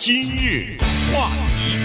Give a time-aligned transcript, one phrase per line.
[0.00, 0.78] 今日
[1.12, 1.28] 话
[1.58, 1.76] 题，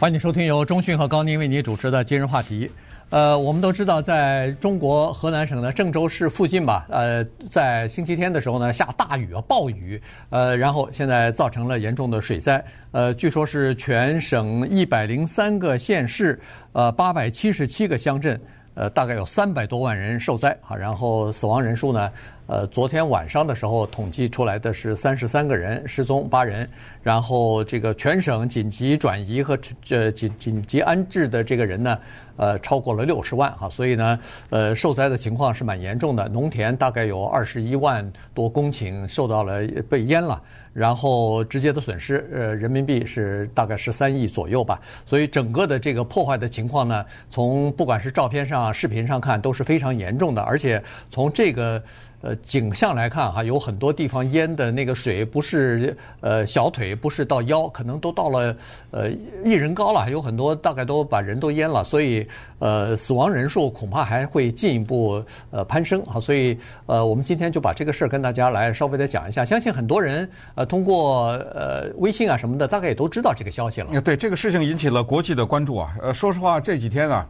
[0.00, 2.70] 欢迎收听由中讯和高宁为你主持的今日话题。
[3.10, 10.00] 呃，我们都知道，在中国河南省的郑州市附近吧，呃，在星期天的时候呢，下大雨啊，暴雨，
[10.30, 12.64] 呃，然后现在造成了严重的水灾。
[12.90, 16.40] 呃，据说是全省一百零三个县市，
[16.72, 18.40] 呃，八百七十七个乡镇，
[18.72, 20.74] 呃，大概有三百多万人受灾啊。
[20.74, 22.10] 然后死亡人数呢？
[22.50, 26.68] 呃，昨天晚上的时候统计出来的是三十三个人失踪八人，
[27.00, 31.96] 然后这个全省紧急转移和这紧紧急安置的这个人呢，
[32.36, 34.18] 呃，超过了六十万哈，所以呢，
[34.48, 50.82] 呃，受灾的情况是蛮严重的，农田大概有二十一万多公顷受到了被淹了，然后直接的损失呃人民币是大概十三亿左右吧，所以整个的这个破坏的情况呢，从不管是照片上、视频上看都是非常严重的，而且
[51.12, 51.80] 从这个。
[52.22, 58.54] 呃，景象来看哈，有很多地方淹的那个水不是呃小腿，不是到腰，可能都到了
[58.90, 59.10] 呃
[59.44, 62.26] 一人高了，有很多大概都把人都淹了，所以
[62.58, 66.02] 呃死亡人数恐怕还会进一步呃攀升。
[66.02, 74.00] 啊，所以呃我们今天就把这个事儿跟大家来稍微的讲一下，相信很多人呃通过呃微信啊什么的，大概也都知道这个消息了。
[74.02, 77.26] 对，这个事情引起了国际的关注啊，呃说实话这几天啊，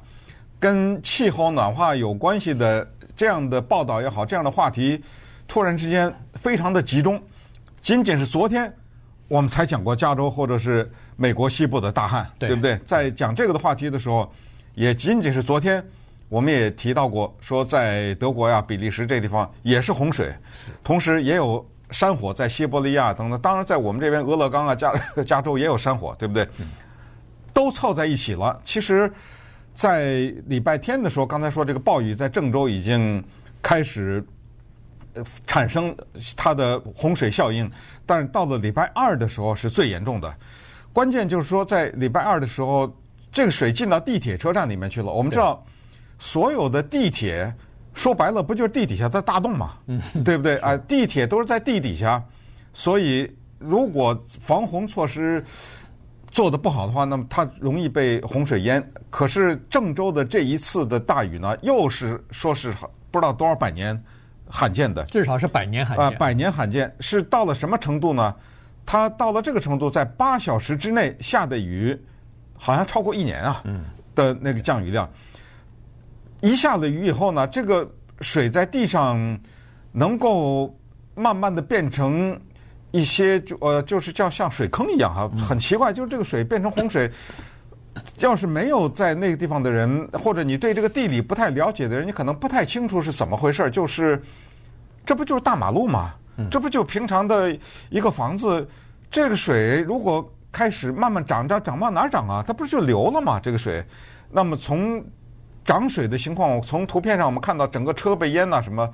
[0.61, 2.87] 跟气候暖化有关系的。
[3.17, 4.99] 这样的报道也好，这样的话题，
[5.47, 7.23] 突然之间非常的集中。
[7.83, 8.73] 仅仅是昨天，
[9.29, 12.79] 我们才讲过加州或者是美国西部的大旱，对，对不对？
[12.79, 14.33] 在讲这个的话题的时候，
[14.75, 15.87] 也仅仅是昨天，
[16.31, 20.35] 我们也提到过，说在德国呀、比利时这地方也是洪水，
[20.83, 23.39] 同时也有山火在西伯利亚等等。
[23.39, 24.95] 当然，在我们这边俄勒冈啊、加
[25.27, 26.49] 加州也有山火，对不对？
[27.53, 28.59] 都凑在一起了。
[28.65, 29.13] 其实。
[29.75, 33.23] 在礼拜天的时候，刚才说这个暴雨在郑州已经
[33.63, 34.23] 开始
[35.47, 35.97] 产生
[36.37, 37.71] 它的洪水效应，
[38.05, 40.35] 但是到了礼拜二的时候是最严重的。
[40.93, 42.95] 关键就是说，在礼拜二的时候，
[43.33, 45.11] 这个水进到地铁车站里面去了。
[45.11, 45.65] 我们知道，
[46.19, 47.51] 所有的地铁
[47.95, 49.77] 说白了不就是地底下的大洞嘛？
[49.87, 50.59] 嗯，对不对？
[50.59, 52.23] 啊，地铁都是在地底下，
[52.73, 55.43] 所以如果防洪措施。
[56.31, 58.81] 做的不好的话，那么它容易被洪水淹。
[59.11, 62.73] 可是郑州的这一次的大雨呢，又是说是
[63.11, 64.01] 不知道多少百年
[64.49, 68.35] 罕见的，至少是百年罕见啊，百年罕见是到了什么程度呢？
[68.87, 71.99] 它到了这个程度，在八小时之内下的雨，
[72.57, 73.63] 好像超过一年啊
[74.15, 75.11] 的那个降雨量。
[76.41, 77.89] 一下了雨以后呢，这个
[78.21, 79.39] 水在地上
[79.93, 80.73] 能够
[81.15, 82.41] 慢慢的变成。
[82.91, 87.11] 一些就呃，就是叫像水坑一样哈，很奇怪，就是这个水变成洪水，
[88.19, 93.71] 要是没有在那个地方的人，或者你对这个地理不太了解的人，你可能不太清楚是怎么回事。
[93.71, 94.21] 就是
[95.07, 96.15] 这不就是大马路吗？
[96.51, 97.57] 这不就平常的
[97.91, 98.67] 一个房子，
[99.11, 102.45] 这个水如果开始慢慢涨涨涨往哪涨啊？
[102.47, 103.39] 它不是就流了吗？
[103.41, 103.85] 这个水，
[104.31, 105.05] 那么从
[105.65, 108.91] 涨水的情况，从图片上我们看到整个车被淹呐什么。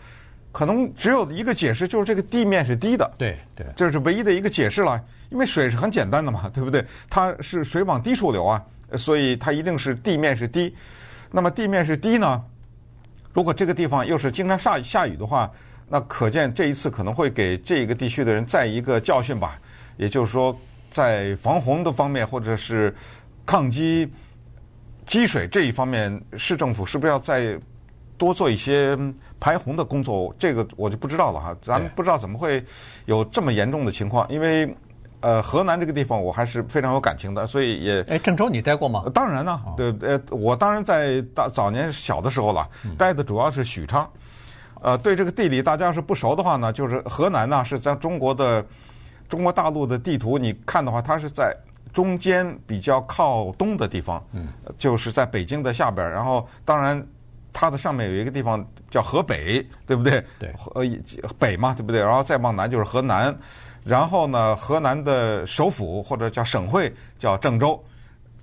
[0.57, 3.13] 可能只有一个解释，就是这个地面是低的。
[3.19, 4.99] 对对，这是唯一的一个解释了。
[5.29, 6.83] 因为水是很简单的嘛，对不对？
[7.11, 10.75] 它是水往低处流啊，所以它一定是地面是低。
[11.31, 12.43] 那么地面是低呢？
[13.35, 15.51] 如果这个地方又是经常下下雨的话，
[15.91, 19.61] 那可见这一次可能会给这个地区的人再一个教训吧。
[19.99, 22.95] 也就是说，在防洪的方面，或者是
[23.45, 24.11] 抗击
[25.05, 27.59] 积水这一方面，市政府是不是要再
[28.17, 28.97] 多做一些？
[29.39, 31.57] 排洪的工作，这个我就不知道了哈。
[31.61, 32.65] 咱们不知道怎么会
[33.05, 34.75] 有这么严重的情况，因为
[35.21, 38.03] 呃，河南这个地方我还是非常有感情的，所以也。
[38.03, 39.05] 哎，郑州你待过吗？
[39.13, 44.09] 当然呢，对，呃，我当然在大早年小的时候了，待的主要是许昌。
[44.83, 48.65] 呃，对这个地理大家要是不熟的话呢，就是河南呢是在中国的
[49.29, 51.57] 中国大陆的地图，你看的话，它是在
[51.93, 54.49] 中间比较靠东的地方，嗯，
[54.79, 57.05] 就是在北京的下边，然后当然。
[57.59, 60.23] 它的上面有一个地方叫河北，对不对？
[60.39, 60.85] 对，呃，
[61.39, 62.03] 北嘛，对不对？
[62.03, 63.35] 然后再往南就是河南，
[63.83, 67.83] 然后呢，河南的首府或者叫省会叫郑州，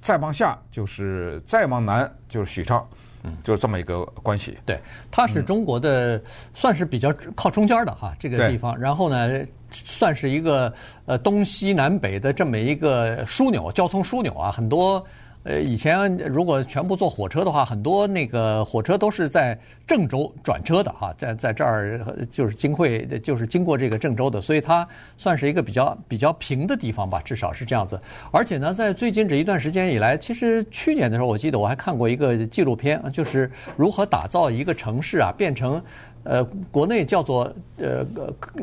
[0.02, 2.84] 再往下就是再往南就是许昌，
[3.22, 4.58] 嗯，就是这么一个关系。
[4.66, 4.82] 对，
[5.12, 6.20] 它是中国的，
[6.56, 8.76] 算是比较靠中间的哈，这个地方。
[8.76, 10.74] 然后呢，算是一个
[11.06, 15.06] 呃东西南北的这么一个枢纽，交通枢纽啊，很多。
[15.44, 22.00] 呃，以前如果全部坐火车的话，很多那个火车都是在郑州转车的哈，在在这儿
[22.32, 24.88] 就是经会，就是经过这个郑州的，所以它
[25.18, 28.00] 算是一个比较比较平的地方吧，至少是这样子。
[28.32, 35.82] 而且呢，在最近这一段时间以来，其实去年的时候，我记得我还看过一个纪录片，就是如何打造一个城市啊，变成
[36.24, 36.42] 呃
[36.72, 38.06] 国内叫做呃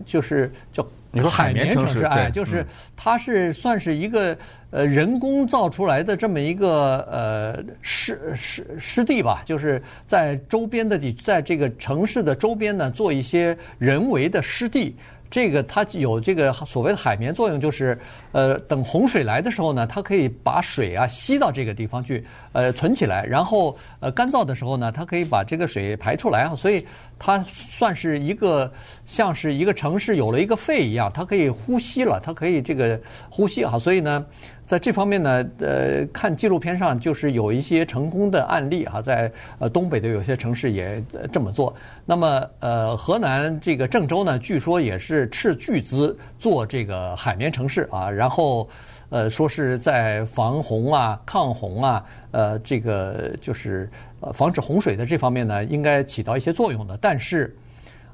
[0.07, 2.65] 就是叫你说海绵城市，哎，就是
[2.97, 4.37] 它是算是一个
[4.71, 14.95] 呃人工造出来的这么一个呃湿湿湿地吧，就是在周边的地，在这个城市的周边呢，做一些人为的湿地。
[15.33, 17.97] 这个它有这个所谓的海绵作用，就是
[18.33, 26.85] 呃，等洪水来的时候呢，它可以把水啊吸到这个地方去，呃，存起来，然后呃干燥的时候呢，它可以把这个水排出来啊，所以
[27.21, 28.73] 它算是一个
[29.07, 34.27] 像是一个城市有了一个肺一样，它可以呼吸了，它可以这个呼吸啊，所以呢。
[34.67, 39.29] 在这方面呢，呃，看纪录片上就是有一些成功的案例哈，在
[39.59, 41.03] 呃东北的有些城市也
[41.33, 41.75] 这么做。
[42.07, 48.69] 那么呃，河南这个郑州呢，据说也是斥巨资做这个海绵城市啊，然后
[49.11, 53.91] 呃说是在防洪啊、抗洪啊，呃，这个就是
[54.21, 56.97] 呃防止洪水的这方面呢，应该起到一些作用的。
[57.01, 57.55] 但是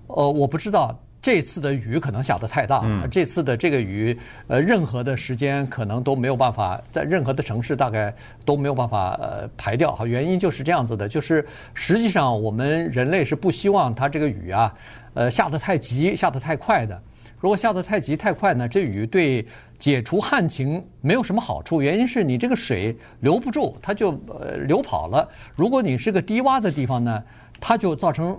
[0.08, 0.98] 呃，我不知道。
[1.22, 4.16] 这次的雨可能下得太大，嗯、这次的这个雨，
[4.46, 8.14] 呃，任何的时间可能都没有办法在任何的城市大概
[8.44, 10.06] 都没有办法呃排掉哈。
[10.06, 11.44] 原因就是这样子的，就是
[11.74, 14.72] 实际上我们人类是不希望它这个雨啊，
[15.14, 17.02] 呃，下得太急、下得太快的。
[17.38, 19.46] 如果下得太急太快呢，这雨对
[19.78, 21.82] 解除旱情没有什么好处。
[21.82, 25.28] 原因是你这个水留不住，它就呃流跑了。
[25.54, 27.22] 如果你是个低洼的地方呢，
[27.60, 28.36] 它就造成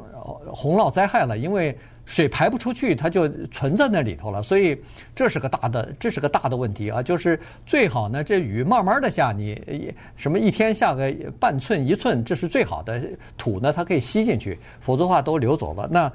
[0.52, 1.78] 洪涝灾害了，因为。
[2.10, 4.82] 水排不出去，它就存在那里头了，所以
[5.14, 7.04] 这是个大的，这是个大的问题啊！
[7.04, 13.02] 就是最好呢，这雨慢慢的下，你什么一天下个半寸一寸，这是最好的
[13.38, 15.86] 土呢，它可以吸进去，否则的话都流走了。
[15.92, 16.10] 那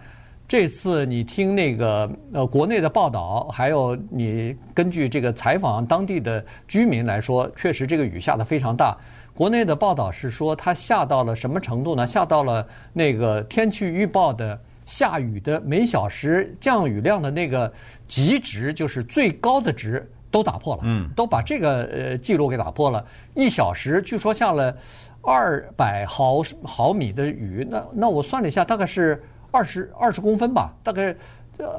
[0.47, 8.97] 这次你听那个呃国内的报道，还有你根据这个采访当地的居民来说，确实这个雨下得非常大。
[9.35, 12.06] 国内的报道是说，它下到了什么程度呢？
[12.06, 14.59] 下到了那个天气预报的。
[14.85, 17.73] 下雨的每小时降雨量的那个
[18.09, 23.03] 极值，就是最高的值，都打破了，嗯，都把这个呃记录给打破了。
[23.35, 24.77] 一小时据说下了
[25.23, 31.14] 二百毫毫米的雨，那那我算了一下，大概是二十二十公分吧，大概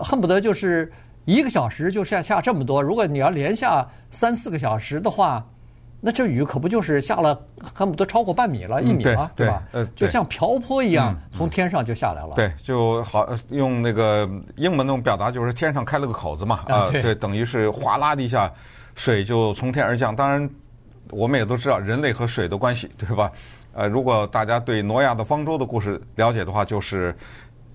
[0.02, 0.90] 恨不得就是
[1.26, 2.82] 一个小时就下下这么多。
[2.82, 5.46] 如果你要连下三四个小时的话。
[6.06, 7.42] 那这雨可不就是下了，
[7.74, 9.64] 恨不得超过半米了，一米了，对吧？
[9.72, 12.34] 呃，就像瓢泼一样，从天上就下来了。
[12.36, 18.52] 对，就好用那个英文那种表达，就是天上开了个口子嘛，啊，对，等于是哗啦的一下，
[18.96, 20.14] 水就从天而降。
[20.14, 20.50] 当然，
[21.10, 23.32] 我们也都知道人类和水的关系，对吧？
[23.72, 27.16] 呃，如果大家对挪亚的方舟的故事了解的话，就是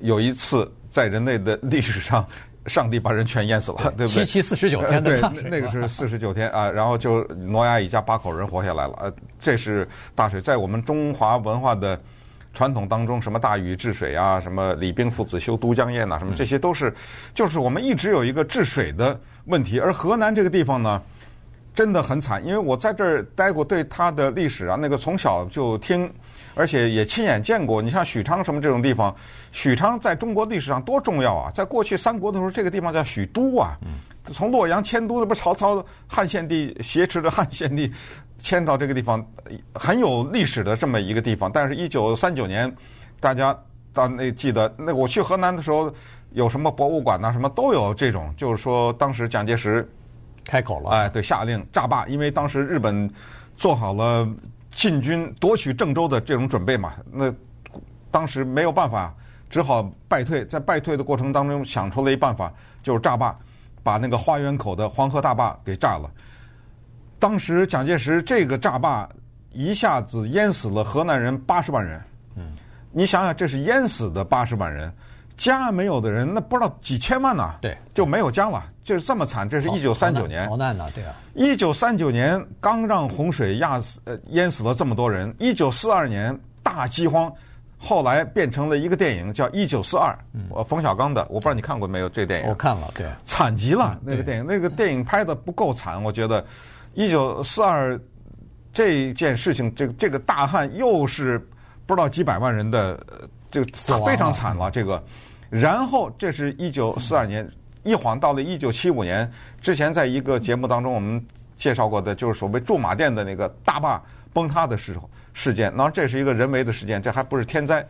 [0.00, 2.26] 有一次在人类的历史上。
[2.66, 4.26] 上帝把人全淹死了，对不对？
[4.26, 8.94] 七七四十九天对，那个是四十九天啊，然后就挪亚一家八口人活下来了。
[9.00, 11.98] 呃，这是大水，在我们中华文化的
[12.52, 16.92] 传统当中，什么大禹治水啊，什么李冰父子修都江堰呐，什么这些都是，
[17.32, 19.80] 就是我们一直有一个治水的问题。
[19.80, 21.00] 而河南这个地方呢，
[21.74, 26.12] 真的很惨，因为我在这儿待过，对它的历史啊，那个从小就听。
[26.58, 29.14] 而且也亲眼见过，你像许昌什么这种地方，
[29.52, 31.52] 许昌在中国历史上多重要啊！
[31.54, 33.78] 在过去三国的时候，这个地方叫许都啊。
[34.32, 37.90] 从洛阳迁都，那不是曹操汉献帝挟持着汉献帝
[38.40, 39.24] 迁到这个地方，
[39.72, 41.48] 很有历史的这么一个地方。
[41.50, 42.70] 但是，一九三九年，
[43.20, 43.56] 大家
[43.92, 45.94] 到那记得那我去河南的时候，
[46.32, 49.88] 有什么博物馆呐，什么都有这种，就是说当时蒋介石
[50.44, 53.08] 开口了，哎，对，下令炸坝，因为当时日本
[53.54, 54.28] 做好了。
[54.78, 57.34] 进军夺取郑州的这种准备嘛，那
[58.12, 59.12] 当时没有办法，
[59.50, 60.46] 只好败退。
[60.46, 63.36] 在败退的过程当中，想出了一办法，就是炸坝，
[63.82, 66.08] 把那个花园口的黄河大坝给炸了。
[67.18, 69.08] 当时蒋介石这个炸坝
[69.50, 72.00] 一下子淹死了河南人八十万人。
[72.36, 72.52] 嗯，
[72.92, 74.94] 你想想，这是淹死的八十万人。
[75.38, 77.54] 家没有的人，那不知道几千万呢？
[77.62, 79.48] 对，就没有家了，就是这么惨。
[79.48, 81.14] 这是一九三九年，逃难呢，对啊。
[81.34, 85.34] 一九三九年刚让洪水压死呃淹死了这么多人。
[85.38, 87.32] 一九四二年大饥荒，
[87.78, 90.12] 后来变成了一个电影叫《一九四二》，
[90.50, 92.48] 我冯小刚的，我不知道你看过没有这电影？
[92.48, 96.44] 我看了，对，惨极了那个电影，那个电影拍的不够惨，我觉得。
[96.94, 98.00] 一九四二
[98.72, 101.38] 这件事情，这个这个大旱又是
[101.86, 102.98] 不知道几百万人的，
[103.50, 103.66] 这个
[104.04, 105.02] 非常惨了，这个。
[105.50, 107.50] 然后，这是一九四二年，
[107.82, 109.30] 一晃到了一九七五年。
[109.60, 111.24] 之前在一个节目当中，我们
[111.56, 114.02] 介绍过的，就是所谓驻马店的那个大坝
[114.32, 115.72] 崩塌的时候事件。
[115.74, 117.86] 然后这是一个人为的事件，这还不是天灾。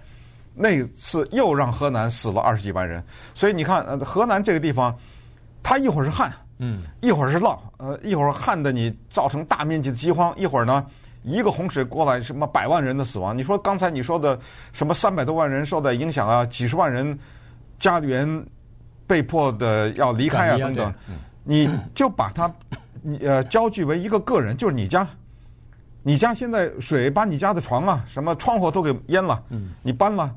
[0.54, 3.02] 那次又让河南死了二十几万人。
[3.34, 4.96] 所以你看，呃，河南这个地方，
[5.62, 10.86] 它一会儿是旱，嗯，一会儿是涝，呃，一会儿旱的你造成大面积的饥荒，一会儿呢，
[11.22, 13.36] 一个洪水过来，什么百万人的死亡。
[13.36, 14.38] 你说刚才你说的
[14.72, 17.18] 什么三百多万人受到影响啊，几十万人。
[17.80, 18.44] 家园
[19.06, 20.92] 被迫的要离开啊等等，
[21.44, 22.52] 你就把它
[23.00, 25.06] 你呃焦距为一个个人，就是你家，
[26.02, 29.40] 你家现在水把你家的床啊什么窗户都给淹了，
[29.80, 30.28] 你搬了，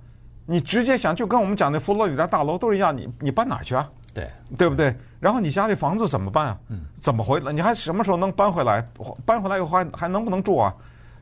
[0.46, 3.90] 你直接想就跟我们讲的佛罗里达大楼都是一样，你你搬哪去啊？
[4.14, 4.94] 对，对不对？
[5.20, 6.58] 然后你家里房子怎么办啊？
[7.02, 7.52] 怎么回来？
[7.52, 8.86] 你还什么时候能搬回来？
[9.26, 10.74] 搬回来以后还还能不能住啊？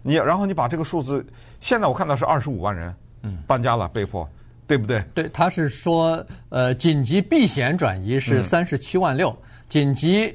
[0.01, 1.25] 你然后你把这个数字，
[1.59, 4.27] 现在我看到是二十五万人，嗯搬家了，被迫，
[4.65, 5.03] 对不对？
[5.13, 9.35] 对，他是说，呃，紧急避险转移是三十七万六，
[9.67, 10.33] 紧急。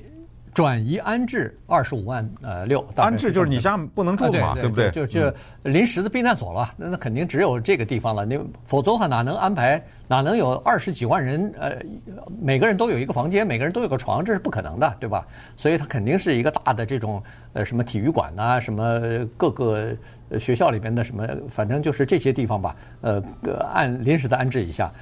[0.55, 4.91] 转移安置二十五万呃六，安置就是你家不能住嘛，啊、对，对，对，对不对？
[4.91, 8.25] 就就临时的避难所了，那那肯定只有这个地方了。
[8.25, 9.83] 你否则的话哪能安排？
[10.07, 11.53] 哪能有二十几万人？
[11.59, 11.77] 呃，
[12.41, 15.27] 每个人都有一个房间，每个人都有个床，这是不可能的，对吧？
[15.57, 17.21] 所以它肯定是一个大的这种
[17.53, 19.01] 呃什么体育馆呐、啊，什么
[19.37, 19.91] 各个
[20.39, 22.77] 学校里边的什么，反正就是这些地方吧。
[23.01, 23.21] 呃，
[23.73, 24.93] 按临时的安置一下。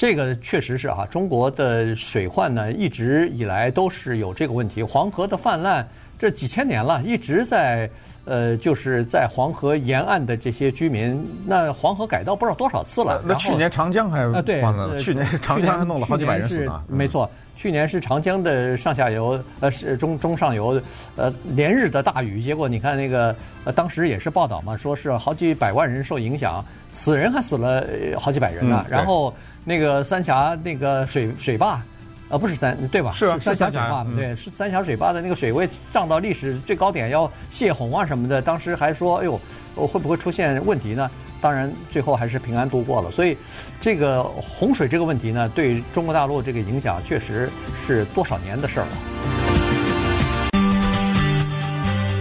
[0.00, 4.82] 这个确实是啊，中国的水患呢，一直以来都是有这个问题。
[4.82, 5.86] 黄河的泛滥，
[6.18, 7.86] 这几千年了，一直在
[8.24, 13.22] 呃，就是在黄河沿岸的这些居民，那黄河改道不知道多少次了。
[13.26, 14.62] 那去年长江还啊，对，
[14.98, 16.82] 去年长江还弄了好几百人死呢。
[16.88, 20.80] 没错，去年是长江的上下游，呃，是中中上游，
[21.14, 26.64] 呃，连日的大雨，结果你看那个，呃，当时也是报道嘛，说是好几百万人受影响。
[26.92, 27.86] 死人还死了
[28.18, 29.32] 好几百人呢，然后
[29.64, 31.80] 那个三峡那个水水坝，
[32.28, 33.12] 呃，不是三对吧？
[33.12, 38.40] 是啊，三峡水坝，对，是三峡水坝的那个水位涨到历史最高点，要泄洪啊什么的。
[38.40, 39.40] 当时还说，哎呦，
[39.74, 41.10] 会不会出现问题呢？
[41.42, 43.10] 当然，最后还是平安度过了。
[43.10, 43.36] 所以，
[43.80, 47.48] 这个洪水这个问题呢，对中国大陆这个影响，确实
[47.86, 48.92] 是多少年的事儿了。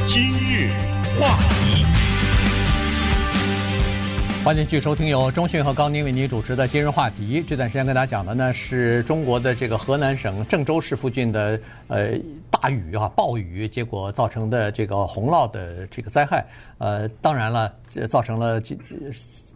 [0.05, 0.71] 今日
[1.19, 1.98] 话题。
[4.49, 7.45] 欢迎继续收听由中讯和高宁为您主持的今日话题。
[7.47, 12.17] 这段时间跟大家讲的呢是中国的这个河南省郑州市附近的呃
[12.49, 16.43] 大雨啊暴雨，结果造成的这个洪涝的这个灾害。
[16.79, 17.71] 呃，当然了，
[18.09, 18.75] 造成了几。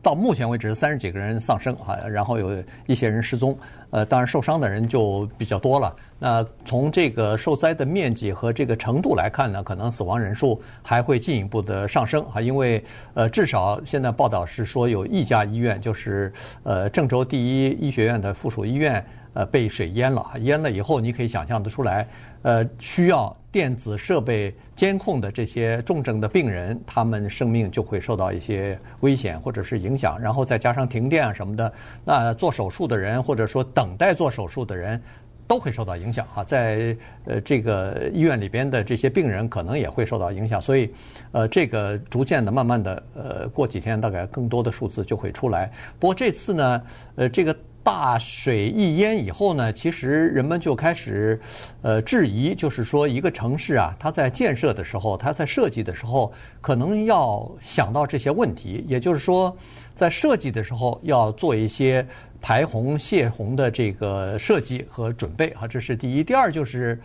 [0.03, 3.57] 到目前为止，三十几个人丧生啊，然后有一些人失踪。
[3.89, 5.95] 呃，当然受伤的人就比较多了。
[6.25, 12.82] 那从这个受灾的面积和这个程度来看呢，可能死亡人数还会进一步的上升啊，因为
[13.13, 16.32] 呃，至少现在报道是说有一家医院，就是
[16.63, 20.25] 呃郑州第一医学院的附属医院，呃被水淹了。
[20.39, 22.08] 淹了以后，你可以想象得出来。
[22.44, 31.72] 呃，需要电子设备监控的这些重症的病人，他们生命就会受到一些危险或者是影响，然后再加上停电啊什么的，
[32.03, 35.01] 那做手术的人或者说等待做手术的人
[35.47, 36.95] 都会受到影响哈，在
[37.25, 40.89] 呃这个医院里边的这些病人可能也会受到影响，所以
[41.31, 45.71] 呃这个逐渐的、慢慢的呃过几天大概更多的数字就会出来。
[46.00, 46.81] 不过这次呢，
[47.15, 47.55] 呃这个。
[47.83, 51.37] 大水一淹以后呢，其实人们就开始，
[51.81, 58.85] 呃，质疑，就是说一个城市啊，它在建设的时候，它在设计的时候，可能要想到这些问题。
[58.87, 59.53] 也就是说，
[59.93, 62.05] 在设计的时候要做一些
[62.39, 66.23] 排洪、泄洪的这个设计和准备啊，这是第一。
[66.23, 66.97] 第二就是，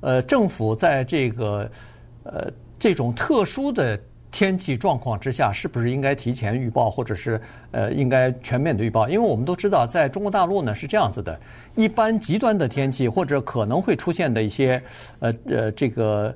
[0.00, 1.70] 呃，政府在这个
[2.24, 3.96] 呃这种特殊的。
[4.34, 9.08] 天气状况之下，是不是应该提前预报，或者是呃应该全面的预报？
[9.08, 11.38] 因为我们都知道，在中国大陆呢是这样子的，
[11.76, 14.82] 一般极端的天气或者可能会出现的一些
[15.20, 16.34] 呃呃这个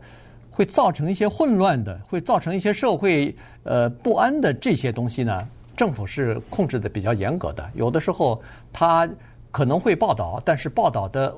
[0.48, 7.68] 会造成一些混乱的，会造成一些社会呃不安的这些东西呢，政府是控制的比较严格的。
[7.74, 8.40] 有的时候
[8.72, 9.10] 它
[9.50, 11.34] 可能会报道，但是报道的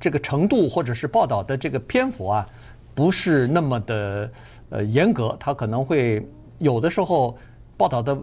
[0.00, 2.44] 这个程度或者是报道的这个篇幅啊，
[2.94, 4.30] 不是那么的。
[4.72, 6.24] 呃，严格，他可能会
[6.58, 7.36] 有的时候
[7.76, 8.16] 报道的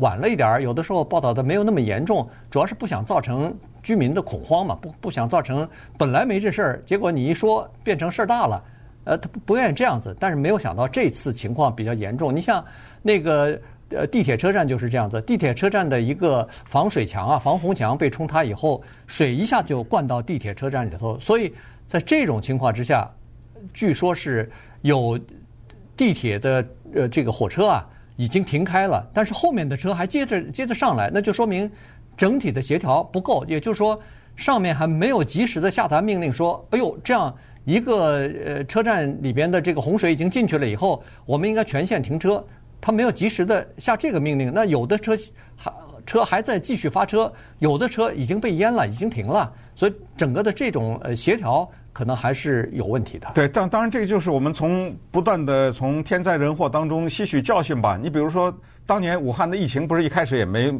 [0.00, 5.66] 晚了一点儿，有的时候报道的没有那么严重，主要是不想造成居民的恐慌嘛，不不想造成
[5.96, 8.62] 本来没这事儿，结果你一说变成事儿大了，
[9.04, 12.36] 呃，他不愿意这样子，但是没有想到这次情况比较严重。
[12.36, 12.62] 你像
[13.00, 21.50] 那个呃地铁车站就是这样子，地铁车站的一个防水墙啊、防洪墙被冲塌以后，水一下就灌到地铁车站里头，所以
[21.86, 23.10] 在这种情况之下，
[23.72, 24.50] 据说是
[24.82, 25.18] 有。
[25.96, 31.70] 地铁的呃这个火车啊已经停开了，但是后面的车还接着接着上来，那就说明
[32.16, 33.96] 整体的协调不够，也就是说
[34.34, 37.32] 上面还没有及时的下达命令说，哎呦，这样
[37.64, 42.44] 一个呃车站里边的这个洪水已经进去了以后，我们应该全线停车，
[42.80, 45.16] 他没有及时的下这个命令，那有的车
[45.54, 45.72] 还
[46.04, 51.70] 车还在继续发车，有的车已经被淹了，已经停了，所以整个的这种呃协调。
[51.94, 53.30] 可能还是有问题的。
[53.34, 57.96] 对，当当然，这个就是我们从不断的从天灾人祸当中吸取教训吧。
[57.96, 58.52] 你比如说，
[58.84, 60.74] 当年武汉的疫情不是一开始也没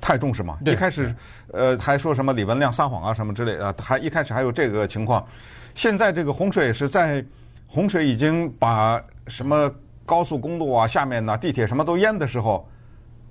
[0.00, 0.58] 太重视嘛？
[0.66, 1.12] 一开始，
[1.52, 5.26] 呃，还说什么李文亮撒谎啊什么之类的，还一开始还有这个情况。
[5.74, 7.24] 现在这个洪水是在
[7.66, 9.72] 洪水已经把什么
[10.04, 12.68] 高速公路啊、下面呢、地铁什么都淹的时候。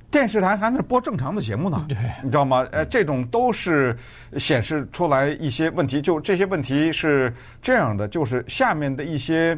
[0.10, 1.86] 电视台还在播正常的节目呢，
[2.24, 2.66] 你知道吗？
[2.72, 3.96] 呃，这种都是
[4.38, 6.02] 显示出来一些问题。
[6.02, 9.54] 就这些问题是这样的，就是下面的一些，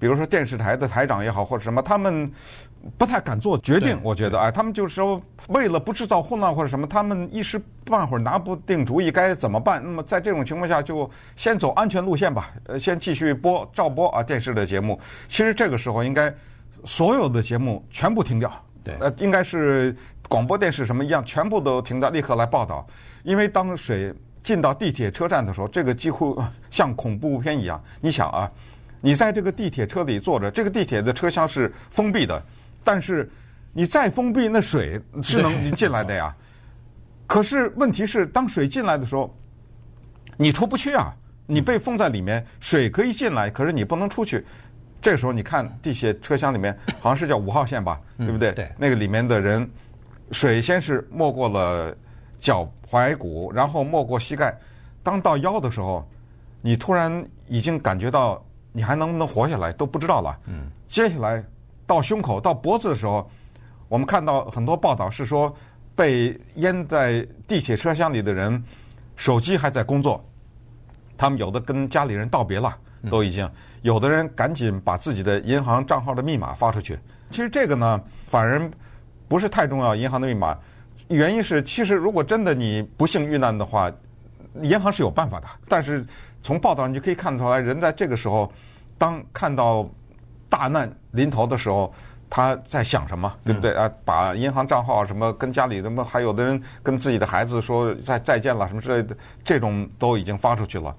[0.00, 2.30] 比如说电视台的台长也好，或者什么，他们
[2.98, 3.96] 不太敢做决定。
[4.02, 9.80] 我觉得，哎，他们就是说，为了不制造混乱或者什么，他们一时半会儿拿不定主意该怎么办。
[9.80, 14.98] 那么在这种情况下，就先走安全路线吧，呃，先继续播照播啊电视的节目。
[15.28, 16.34] 其实这个时候应该
[16.84, 18.52] 所有的节目全部停掉。
[18.84, 19.94] 对，呃，应该是
[20.28, 22.86] 广播电视什么一样，全部都停掉，立刻来报道。
[23.22, 24.12] 因为当水
[24.42, 27.82] 进到地铁车站的时候，这个几乎像恐怖片一样。
[28.00, 28.50] 你想啊，
[29.00, 32.42] 你在这个地铁车里坐着，这个地铁的车厢是封闭的，
[32.82, 33.30] 但是
[33.72, 36.34] 你再封闭，那水是能进来的呀。
[37.26, 39.32] 可是问题是，当水进来的时候，
[40.36, 41.14] 你出不去啊，
[41.46, 44.44] 你被封在里面，水可以进来，可是你不能出去。
[45.02, 48.52] 这个时候，你看地铁车厢里面，好像是叫五号线吧，对不对？
[48.52, 48.72] 对。
[48.78, 49.68] 那个里面的人，
[50.30, 51.94] 水先是没过了
[52.38, 54.56] 脚踝骨，然后没过膝盖，
[55.02, 56.08] 当到腰的时候，
[56.60, 60.38] 你突然已经感觉到你还能不能活下来都不知道了。
[60.46, 60.70] 嗯。
[60.88, 61.42] 接下来
[61.84, 63.28] 到胸口到脖子的时候，
[63.88, 65.52] 我们看到很多报道是说，
[65.96, 68.62] 被淹在地铁车厢里的人，
[69.16, 70.24] 手机还在工作，
[71.18, 72.72] 他们有的跟家里人道别了，
[73.10, 73.50] 都已经。
[73.82, 76.98] 有的人赶紧把自己的银行账号的密码发出去。
[77.30, 78.70] 其实这个呢，反而
[79.26, 79.94] 不是太重要。
[79.94, 80.56] 银行的密码，
[81.08, 83.90] 原因是其实如果真的你不幸遇难的话，
[84.60, 85.46] 银行是有办法的。
[85.68, 86.06] 但是
[86.42, 88.52] 从报道你就可以看出来，人在这个时候，
[88.98, 89.88] 当看到
[90.48, 91.92] 大难临头的时候，
[92.30, 93.90] 他在想什么，对不对啊？
[94.04, 100.94] 把银行账号什么跟家里什么，还有的人跟自己的孩子说再再见了什么之类的，这种都已经发出去了。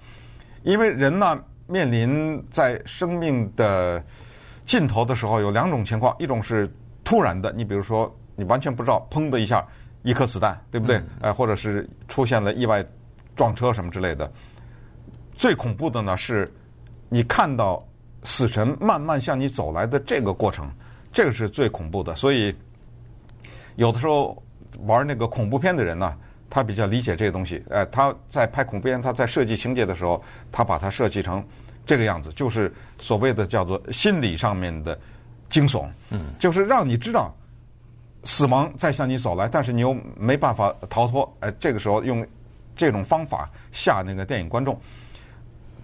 [0.63, 1.39] 因为人呢。
[1.67, 4.03] 面临在生命的
[4.65, 6.71] 尽头的时候，有两种情况：一种是
[7.03, 9.65] 突然的，你比如说你完全不知道，砰的一下
[10.03, 11.01] 一颗子弹，对不对？
[11.21, 12.85] 哎，或者是出现了意外
[13.35, 14.31] 撞车什么之类的。
[15.33, 16.51] 最恐怖的呢是，
[17.09, 17.83] 你看到
[18.23, 20.69] 死神慢慢向你走来的这个过程，
[21.11, 22.15] 这个是最恐怖的。
[22.15, 22.53] 所以
[23.75, 24.41] 有的时候
[24.85, 26.17] 玩那个恐怖片的人呢。
[26.49, 31.43] 他比较理解这个东西，呃，他在拍恐怖片，他在设计情节的时候，他把它设计成
[31.85, 34.97] 这个样子，就是所谓的叫做心理上面的
[35.49, 37.33] 惊悚，嗯，就是让你知道
[38.23, 42.25] 死亡在向你走来，但是你又没办法逃脱，哎，这个时候用
[42.75, 44.79] 这种方法吓那个电影观众。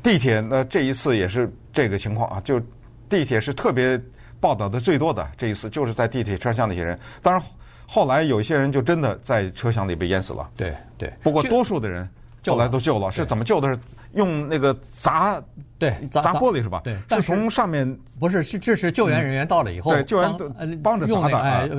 [0.02, 2.62] 地铁呢，这一次也是这个情况啊，就
[3.10, 4.02] 地铁是特别
[4.40, 7.42] 报道的最多的这一次，就是在地铁车厢那些人，当然。
[7.92, 10.48] 后来有一些人就真的在车厢里被淹死了。
[10.56, 11.12] 对对。
[11.24, 12.08] 不过多数的人
[12.46, 13.68] 后来都救了，是怎么救的？
[13.68, 13.80] 是
[14.14, 15.42] 用那个砸。
[15.80, 16.82] 对，砸玻璃是吧？
[16.84, 20.30] 对，是从上面不是，是这是救援人员到了以后，对，救援
[20.84, 21.70] 帮着砸的哎，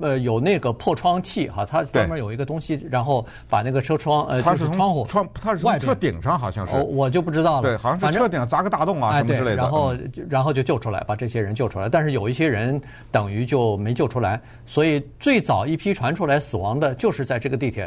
[0.00, 7.62] 呃，有那个破窗器哈，它专门有一个东西，然后把那个车窗呃，它是窗户窗，它是从车顶上好像是，我就不知道了。
[7.62, 9.56] 对，好像是车顶砸个大洞啊什么之类的。
[9.56, 9.94] 然后
[10.28, 11.88] 然后就救出来，把这些人救出来。
[11.88, 12.80] 但是有一些人
[13.12, 17.86] 等于就没救出来，所以最早一批传出来死亡的就是在这个地铁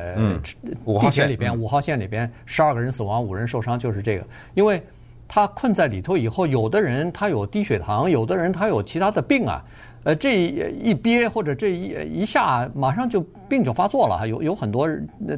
[0.86, 4.82] 地铁里边五号线里边，十二个人死亡，五人受伤，就是这个，因为。
[5.28, 9.63] 他困在里头以后，有的人他有低血糖，有的人他有其他的病啊，
[10.04, 14.90] 呃，这一憋或者这一一下，马上就病就发作了，有有很多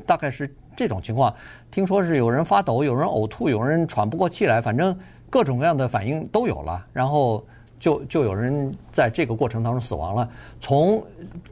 [0.05, 1.33] 大概是这种情况。
[1.71, 4.97] 听说是有人发抖，有人呕吐，有人喘不过气来，反正
[5.29, 7.43] 各种各样的反应都有了，然后。
[7.79, 10.29] 就就有人在这个过程当中死亡了。
[10.59, 11.01] 从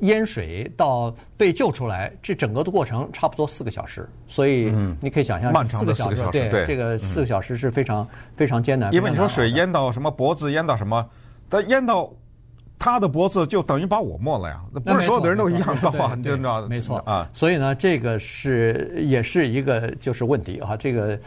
[0.01, 4.07] 淹水到被救出来，这整个的过程差不多四个小时。
[4.27, 8.93] 所以你可以想象，漫长的四个小时，对，这个四个小时是非常非常艰难。
[8.93, 11.09] 因为你说水淹到什么脖子，淹到什么，
[11.49, 12.11] 它淹到
[12.77, 14.61] 他的脖子，就等于把我没了呀。
[14.73, 16.67] 那不是所有的人都一样高啊，你就知道。
[16.67, 20.75] 没错啊，所以呢，这个是也是一个就是问题啊。
[20.75, 21.17] 这个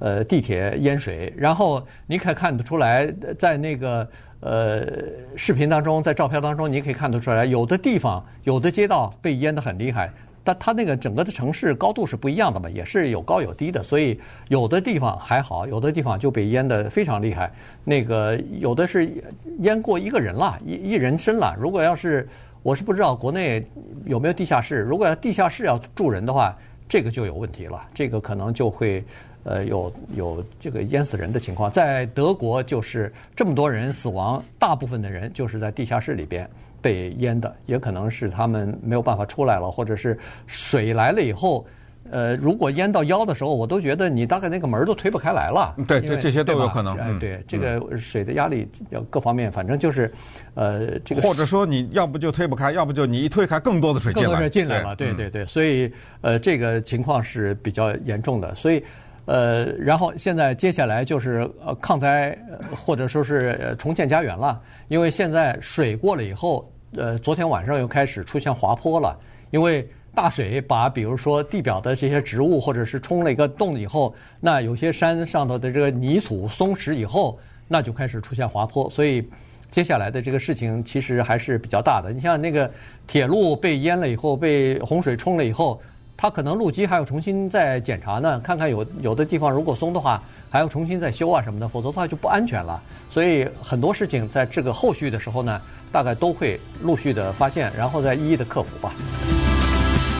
[0.00, 3.06] 呃，地铁淹水，然后你可以看得出来，
[3.38, 4.08] 在那个。
[4.40, 4.86] 呃，
[5.34, 10.08] 视频当中，在照片当中，你可以看得出来，有的地方、有的街道被淹得很厉害，
[10.44, 17.52] 但它那个整个的城市高度是不一样的嘛，也是有高有低的，所以有的地方还好，有的地方就被淹得非常厉害。
[17.82, 19.12] 那个有的是
[19.58, 21.56] 淹过一个人了，一一人身了。
[21.58, 22.24] 如果要是
[22.62, 23.66] 我是不知道国内
[24.04, 26.56] 有没有地下室，如果要地下室要住人的话，
[26.88, 29.04] 这个就有问题了，这个可能就会
[29.44, 31.70] 呃，有有这个淹死人的情况。
[31.70, 36.48] 在德国，就是这么多人死亡，大部分的人就是在地下室里边
[36.80, 41.66] 被淹的，也可能是他们没有办法出来了，或者是水来了以后。
[42.10, 45.74] 呃，如果淹到腰的时候，我都觉得你大概那个门都推不开来了。
[45.86, 46.96] 对，这这些都有可能。
[46.96, 50.10] 哎，对，这个水的压力要各方面，反正就是，
[50.54, 54.26] 呃，这个或者说你要不就推不开，要不就你一推开，更多的水进来。
[54.26, 58.54] 更多水进来了，对对对，所以呃，这个情况是比较严重的。
[58.54, 58.82] 所以
[59.28, 62.36] 呃，然后现在接下来就是呃抗灾
[62.74, 69.14] 或者说是重建家园了，因为现在水过了以后，呃，昨天晚上又开始出现滑坡了，
[69.50, 69.86] 因为。
[70.14, 77.38] 大水把比如说地表的这些植物，或者是冲了一个洞以后，那有些山上头的这个泥土松弛以后，
[77.68, 78.90] 那就开始出现滑坡。
[78.90, 79.24] 所以
[79.70, 82.10] 接下来的这个事情其实还是比较大的。
[82.10, 82.68] 你像那个
[83.06, 85.80] 铁路被淹了以后，被洪水冲了以后，
[86.20, 92.82] 它可能路基还要重新再检查呢，看看有有的地方如果松的话，还要重新再修啊什么的，否则的话就不安全了。
[93.08, 95.60] 所以很多事情在这个后续的时候呢，
[95.92, 98.92] 大概都会陆续的发现，然后再一一的克服吧。